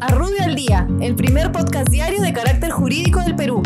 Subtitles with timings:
[0.00, 3.62] A Rubio al Día, el primer podcast diario de carácter jurídico del Perú.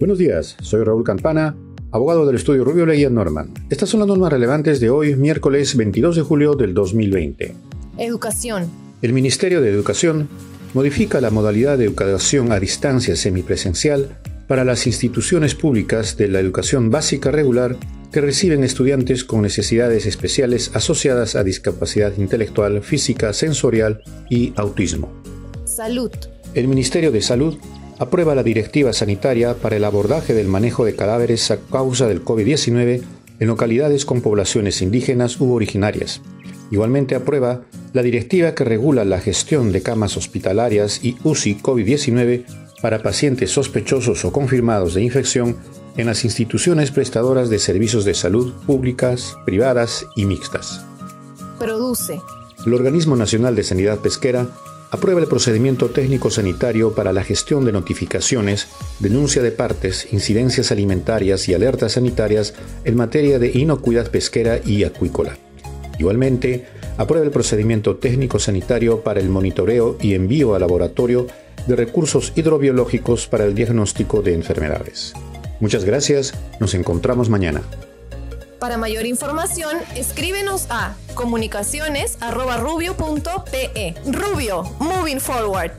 [0.00, 1.54] Buenos días, soy Raúl Campana,
[1.92, 3.54] abogado del estudio Rubio Leguía Norman.
[3.70, 7.54] Estas son las normas relevantes de hoy, miércoles 22 de julio del 2020.
[7.98, 8.68] Educación.
[9.02, 10.28] El Ministerio de Educación
[10.74, 14.18] modifica la modalidad de educación a distancia semipresencial
[14.48, 17.76] para las instituciones públicas de la educación básica regular
[18.14, 25.10] que reciben estudiantes con necesidades especiales asociadas a discapacidad intelectual, física, sensorial y autismo.
[25.64, 26.12] Salud.
[26.54, 27.56] El Ministerio de Salud
[27.98, 33.02] aprueba la directiva sanitaria para el abordaje del manejo de cadáveres a causa del COVID-19
[33.40, 36.20] en localidades con poblaciones indígenas u originarias.
[36.70, 42.44] Igualmente aprueba la directiva que regula la gestión de camas hospitalarias y UCI COVID-19
[42.80, 45.56] para pacientes sospechosos o confirmados de infección
[45.96, 50.84] en las instituciones prestadoras de servicios de salud públicas, privadas y mixtas.
[51.58, 52.20] Produce.
[52.66, 54.48] El Organismo Nacional de Sanidad Pesquera
[54.90, 58.68] aprueba el procedimiento técnico sanitario para la gestión de notificaciones,
[59.00, 62.54] denuncia de partes, incidencias alimentarias y alertas sanitarias
[62.84, 65.36] en materia de inocuidad pesquera y acuícola.
[65.98, 66.66] Igualmente,
[66.96, 71.26] aprueba el procedimiento técnico sanitario para el monitoreo y envío al laboratorio
[71.66, 75.14] de recursos hidrobiológicos para el diagnóstico de enfermedades.
[75.64, 77.62] Muchas gracias, nos encontramos mañana.
[78.60, 83.94] Para mayor información, escríbenos a comunicaciones.rubio.pe.
[84.12, 85.72] Rubio, moving forward.